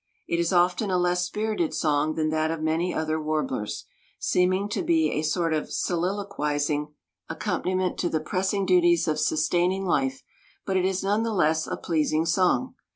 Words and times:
It 0.27 0.39
is 0.39 0.51
often 0.51 0.89
a 0.89 0.97
less 0.97 1.25
spirited 1.27 1.75
song 1.75 2.15
than 2.15 2.31
that 2.31 2.49
of 2.49 2.59
many 2.59 2.91
other 2.91 3.21
warblers, 3.21 3.85
seeming 4.17 4.67
to 4.69 4.81
be 4.81 5.11
a 5.11 5.21
sort 5.21 5.53
of 5.53 5.71
soliloquizing 5.71 6.91
accompaniment 7.29 7.99
to 7.99 8.09
the 8.09 8.19
pressing 8.19 8.65
duties 8.65 9.07
of 9.07 9.19
sustaining 9.19 9.85
life, 9.85 10.23
but 10.65 10.75
it 10.75 10.85
is 10.85 11.03
none 11.03 11.21
the 11.21 11.31
less 11.35 11.67
a 11.67 11.77
pleasing 11.77 12.25
song. 12.25 12.73